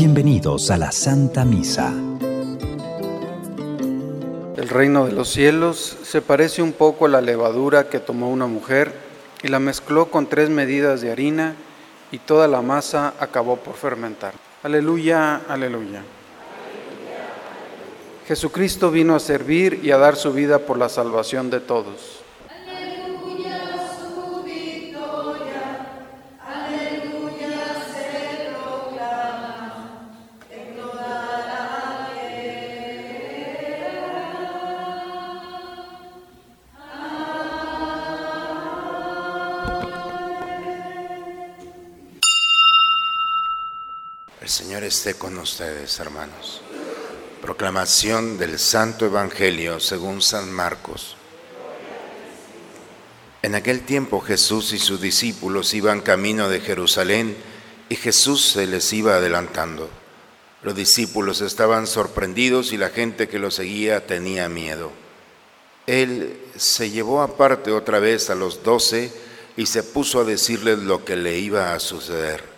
[0.00, 1.92] Bienvenidos a la Santa Misa.
[4.56, 8.46] El reino de los cielos se parece un poco a la levadura que tomó una
[8.46, 8.94] mujer
[9.42, 11.54] y la mezcló con tres medidas de harina
[12.10, 14.32] y toda la masa acabó por fermentar.
[14.62, 16.02] Aleluya, aleluya.
[18.26, 22.22] Jesucristo vino a servir y a dar su vida por la salvación de todos.
[44.50, 46.60] Señor esté con ustedes, hermanos.
[47.40, 51.14] Proclamación del Santo Evangelio según San Marcos.
[53.42, 57.36] En aquel tiempo Jesús y sus discípulos iban camino de Jerusalén
[57.88, 59.88] y Jesús se les iba adelantando.
[60.64, 64.90] Los discípulos estaban sorprendidos y la gente que lo seguía tenía miedo.
[65.86, 69.12] Él se llevó aparte otra vez a los doce
[69.56, 72.49] y se puso a decirles lo que le iba a suceder.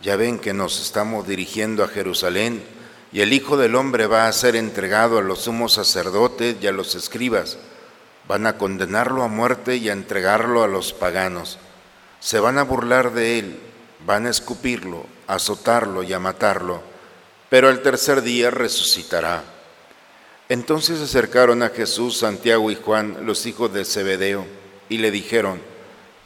[0.00, 2.62] Ya ven que nos estamos dirigiendo a Jerusalén
[3.10, 6.72] y el Hijo del Hombre va a ser entregado a los sumos sacerdotes y a
[6.72, 7.58] los escribas.
[8.28, 11.58] Van a condenarlo a muerte y a entregarlo a los paganos.
[12.20, 13.58] Se van a burlar de él,
[14.06, 16.82] van a escupirlo, a azotarlo y a matarlo,
[17.48, 19.42] pero el tercer día resucitará.
[20.48, 24.46] Entonces acercaron a Jesús, Santiago y Juan, los hijos de Zebedeo,
[24.88, 25.60] y le dijeron,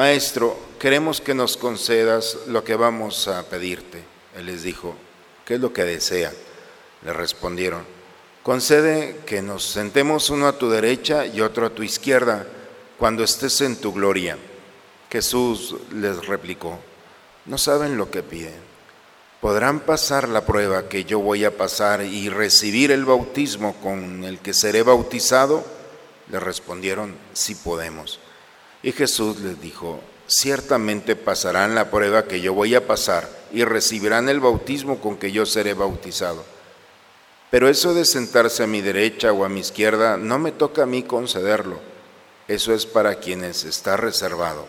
[0.00, 4.02] Maestro, queremos que nos concedas lo que vamos a pedirte.
[4.34, 4.94] Él les dijo,
[5.44, 6.32] ¿qué es lo que desean?
[7.04, 7.84] Le respondieron,
[8.42, 12.46] concede que nos sentemos uno a tu derecha y otro a tu izquierda
[12.98, 14.38] cuando estés en tu gloria.
[15.10, 16.78] Jesús les replicó,
[17.44, 18.56] no saben lo que piden.
[19.42, 24.38] ¿Podrán pasar la prueba que yo voy a pasar y recibir el bautismo con el
[24.38, 25.62] que seré bautizado?
[26.30, 28.18] Le respondieron, sí podemos.
[28.82, 34.28] Y Jesús les dijo, ciertamente pasarán la prueba que yo voy a pasar y recibirán
[34.28, 36.44] el bautismo con que yo seré bautizado.
[37.50, 40.86] Pero eso de sentarse a mi derecha o a mi izquierda no me toca a
[40.86, 41.80] mí concederlo.
[42.46, 44.66] Eso es para quienes está reservado.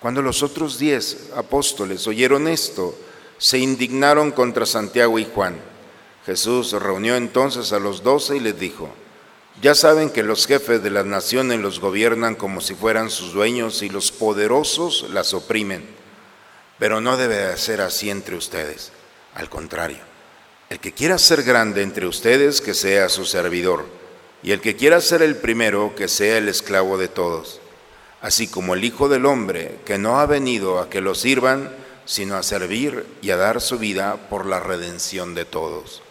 [0.00, 2.96] Cuando los otros diez apóstoles oyeron esto,
[3.38, 5.56] se indignaron contra Santiago y Juan.
[6.24, 8.88] Jesús reunió entonces a los doce y les dijo,
[9.62, 13.82] ya saben que los jefes de las naciones los gobiernan como si fueran sus dueños
[13.82, 15.84] y los poderosos las oprimen.
[16.78, 18.92] Pero no debe ser así entre ustedes.
[19.34, 19.98] Al contrario,
[20.68, 23.86] el que quiera ser grande entre ustedes, que sea su servidor.
[24.42, 27.60] Y el que quiera ser el primero, que sea el esclavo de todos.
[28.20, 31.74] Así como el Hijo del Hombre, que no ha venido a que lo sirvan,
[32.04, 36.02] sino a servir y a dar su vida por la redención de todos.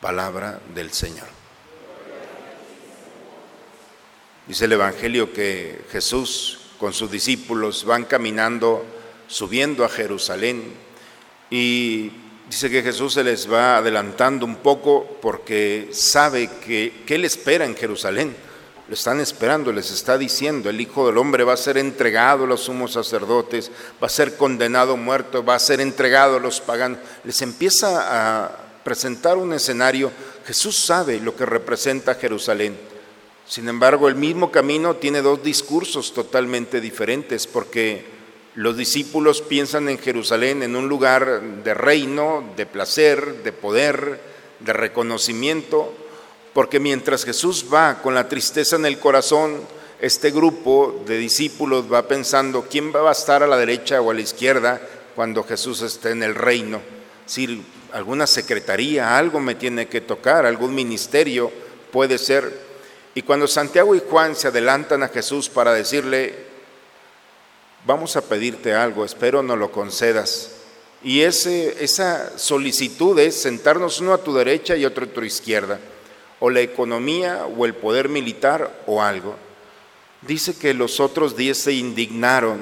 [0.00, 1.26] Palabra del Señor.
[4.48, 8.82] Dice el Evangelio que Jesús con sus discípulos van caminando,
[9.26, 10.72] subiendo a Jerusalén
[11.50, 12.10] y
[12.48, 17.66] dice que Jesús se les va adelantando un poco porque sabe que, que Él espera
[17.66, 18.34] en Jerusalén.
[18.88, 22.46] Lo están esperando, les está diciendo, el Hijo del Hombre va a ser entregado a
[22.46, 23.70] los sumos sacerdotes,
[24.02, 27.00] va a ser condenado muerto, va a ser entregado a los paganos.
[27.22, 28.50] Les empieza a
[28.82, 30.10] presentar un escenario.
[30.46, 32.97] Jesús sabe lo que representa Jerusalén.
[33.48, 38.04] Sin embargo, el mismo camino tiene dos discursos totalmente diferentes, porque
[38.54, 44.20] los discípulos piensan en Jerusalén en un lugar de reino, de placer, de poder,
[44.60, 45.94] de reconocimiento,
[46.52, 49.62] porque mientras Jesús va con la tristeza en el corazón,
[49.98, 54.14] este grupo de discípulos va pensando quién va a estar a la derecha o a
[54.14, 54.78] la izquierda
[55.16, 56.82] cuando Jesús esté en el reino.
[57.24, 61.50] Si alguna secretaría, algo me tiene que tocar, algún ministerio
[61.90, 62.67] puede ser
[63.18, 66.36] y cuando Santiago y Juan se adelantan a Jesús para decirle,
[67.84, 70.52] vamos a pedirte algo, espero no lo concedas.
[71.02, 75.80] Y ese, esa solicitud es sentarnos uno a tu derecha y otro a tu izquierda,
[76.38, 79.34] o la economía o el poder militar o algo.
[80.22, 82.60] Dice que los otros diez se indignaron,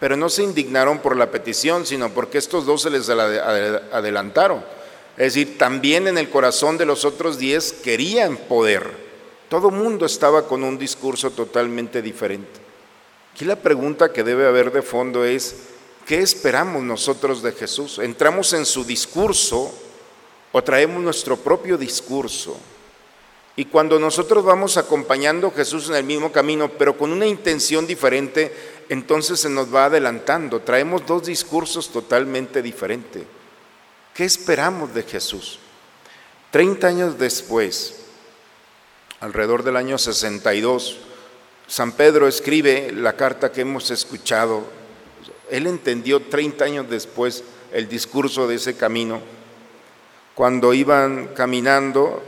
[0.00, 4.64] pero no se indignaron por la petición, sino porque estos dos se les adelantaron.
[5.18, 9.07] Es decir, también en el corazón de los otros diez querían poder
[9.48, 12.60] todo mundo estaba con un discurso totalmente diferente.
[13.34, 15.54] Aquí la pregunta que debe haber de fondo es,
[16.06, 17.98] ¿qué esperamos nosotros de Jesús?
[17.98, 19.72] ¿Entramos en su discurso
[20.52, 22.58] o traemos nuestro propio discurso?
[23.56, 27.86] Y cuando nosotros vamos acompañando a Jesús en el mismo camino, pero con una intención
[27.86, 28.54] diferente,
[28.88, 30.60] entonces se nos va adelantando.
[30.60, 33.24] Traemos dos discursos totalmente diferentes.
[34.14, 35.58] ¿Qué esperamos de Jesús?
[36.50, 37.97] Treinta años después,
[39.20, 40.98] alrededor del año 62,
[41.66, 44.64] San Pedro escribe la carta que hemos escuchado.
[45.50, 49.20] Él entendió 30 años después el discurso de ese camino.
[50.34, 52.22] Cuando iban caminando,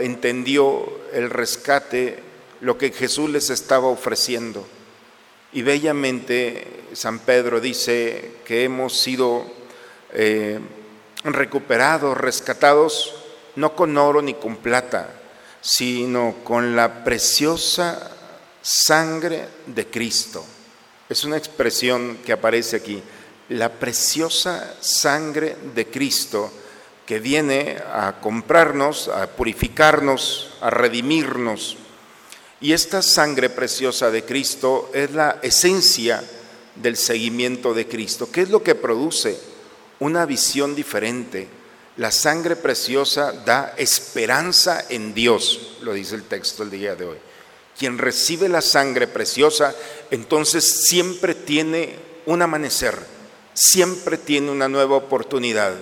[0.00, 2.22] entendió el rescate,
[2.60, 4.64] lo que Jesús les estaba ofreciendo.
[5.52, 9.44] Y bellamente San Pedro dice que hemos sido
[10.12, 10.60] eh,
[11.24, 13.14] recuperados, rescatados,
[13.56, 15.21] no con oro ni con plata,
[15.62, 18.10] sino con la preciosa
[18.60, 20.44] sangre de Cristo.
[21.08, 23.02] Es una expresión que aparece aquí.
[23.48, 26.50] La preciosa sangre de Cristo
[27.06, 31.76] que viene a comprarnos, a purificarnos, a redimirnos.
[32.60, 36.22] Y esta sangre preciosa de Cristo es la esencia
[36.76, 38.30] del seguimiento de Cristo.
[38.30, 39.38] ¿Qué es lo que produce?
[39.98, 41.48] Una visión diferente.
[41.96, 47.18] La sangre preciosa da esperanza en Dios, lo dice el texto el día de hoy.
[47.78, 49.74] Quien recibe la sangre preciosa,
[50.10, 52.98] entonces siempre tiene un amanecer,
[53.52, 55.74] siempre tiene una nueva oportunidad.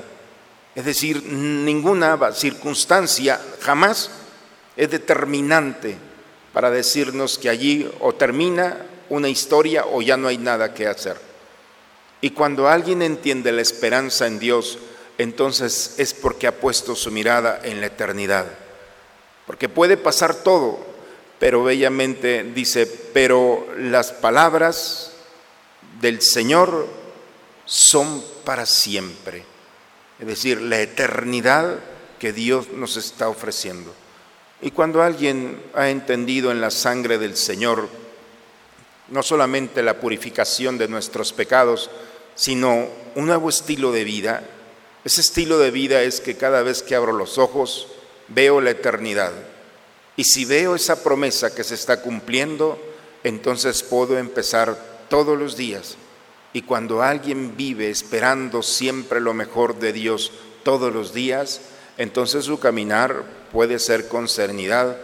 [0.74, 4.10] Es decir, ninguna circunstancia jamás
[4.76, 5.96] es determinante
[6.52, 11.16] para decirnos que allí o termina una historia o ya no hay nada que hacer.
[12.20, 14.78] Y cuando alguien entiende la esperanza en Dios,
[15.22, 18.46] entonces es porque ha puesto su mirada en la eternidad.
[19.46, 20.78] Porque puede pasar todo,
[21.38, 25.12] pero bellamente dice, pero las palabras
[26.00, 26.86] del Señor
[27.66, 29.44] son para siempre.
[30.18, 31.78] Es decir, la eternidad
[32.18, 33.92] que Dios nos está ofreciendo.
[34.62, 37.88] Y cuando alguien ha entendido en la sangre del Señor
[39.08, 41.90] no solamente la purificación de nuestros pecados,
[42.34, 44.42] sino un nuevo estilo de vida,
[45.04, 47.88] ese estilo de vida es que cada vez que abro los ojos
[48.28, 49.32] veo la eternidad
[50.16, 52.78] y si veo esa promesa que se está cumpliendo,
[53.24, 54.76] entonces puedo empezar
[55.08, 55.96] todos los días.
[56.52, 60.32] Y cuando alguien vive esperando siempre lo mejor de Dios
[60.62, 61.62] todos los días,
[61.96, 64.98] entonces su caminar puede ser con serenidad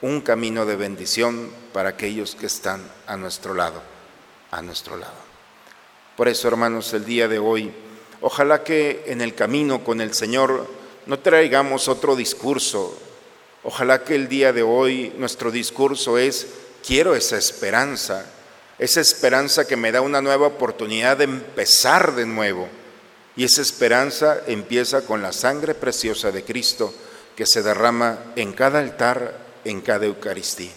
[0.00, 3.82] un camino de bendición para aquellos que están a nuestro lado,
[4.50, 5.24] a nuestro lado.
[6.16, 7.70] Por eso, hermanos, el día de hoy,
[8.24, 10.66] ojalá que en el camino con el Señor
[11.06, 12.98] no traigamos otro discurso,
[13.64, 16.46] Ojalá que el día de hoy nuestro discurso es,
[16.86, 18.26] quiero esa esperanza,
[18.78, 22.68] esa esperanza que me da una nueva oportunidad de empezar de nuevo.
[23.36, 26.92] Y esa esperanza empieza con la sangre preciosa de Cristo
[27.34, 29.34] que se derrama en cada altar,
[29.64, 30.70] en cada Eucaristía.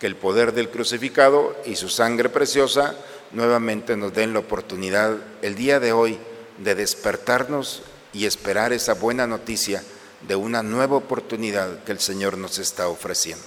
[0.00, 2.94] Que el poder del crucificado y su sangre preciosa
[3.32, 6.18] nuevamente nos den la oportunidad el día de hoy
[6.60, 9.82] de despertarnos y esperar esa buena noticia
[10.26, 13.46] de una nueva oportunidad que el Señor nos está ofreciendo.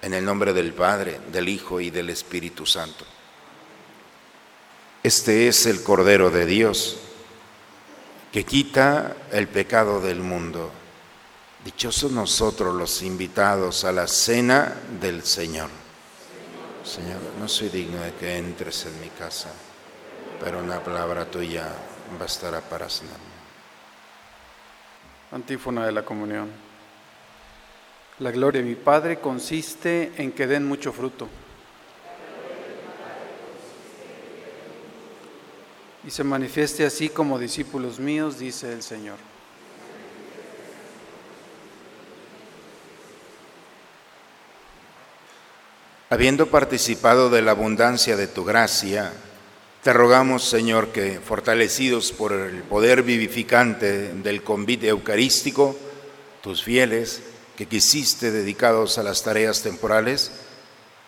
[0.00, 3.04] En el nombre del Padre, del Hijo y del Espíritu Santo.
[5.02, 6.96] Este es el Cordero de Dios
[8.32, 10.70] que quita el pecado del mundo.
[11.64, 15.68] Dichosos nosotros los invitados a la cena del Señor.
[16.82, 19.50] Señor, no soy digno de que entres en mi casa,
[20.42, 21.68] pero una palabra tuya
[22.18, 22.88] bastará para.
[25.30, 26.50] Antífona de la comunión.
[28.18, 31.28] La gloria de mi Padre consiste en que den mucho fruto.
[36.04, 39.18] Y se manifieste así como discípulos míos, dice el Señor.
[46.10, 49.12] Habiendo participado de la abundancia de tu gracia,
[49.82, 55.76] te rogamos, Señor, que fortalecidos por el poder vivificante del convite eucarístico,
[56.40, 57.20] tus fieles,
[57.56, 60.30] que quisiste dedicados a las tareas temporales,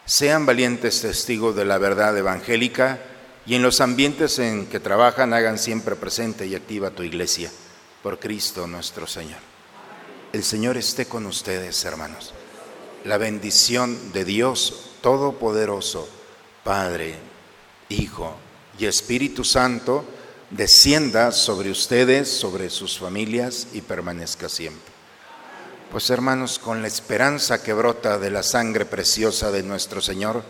[0.07, 2.99] sean valientes testigos de la verdad evangélica
[3.47, 7.53] y en los ambientes en que trabajan hagan siempre presente y activa tu iglesia,
[8.03, 9.39] por Cristo nuestro Señor.
[10.33, 12.35] El Señor esté con ustedes, hermanos.
[13.05, 16.09] La bendición de Dios Todopoderoso,
[16.65, 17.15] Padre,
[17.89, 18.37] Hijo,
[18.79, 20.05] y Espíritu Santo
[20.51, 24.93] descienda sobre ustedes, sobre sus familias y permanezca siempre.
[25.91, 30.43] Pues hermanos, con la esperanza que brota de la sangre preciosa de nuestro Señor,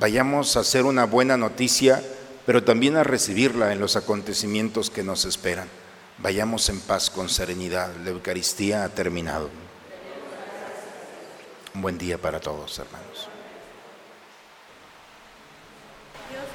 [0.00, 2.02] vayamos a hacer una buena noticia,
[2.46, 5.68] pero también a recibirla en los acontecimientos que nos esperan.
[6.18, 7.90] Vayamos en paz con serenidad.
[8.02, 9.50] La Eucaristía ha terminado.
[11.74, 13.28] Un buen día para todos, hermanos.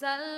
[0.00, 0.37] nuestra luz.